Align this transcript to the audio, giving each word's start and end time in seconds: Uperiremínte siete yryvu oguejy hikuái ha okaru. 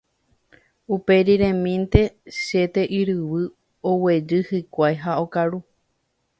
Uperiremínte 0.95 2.01
siete 2.39 2.81
yryvu 2.97 3.39
oguejy 3.91 4.39
hikuái 4.51 5.01
ha 5.03 5.13
okaru. 5.25 5.59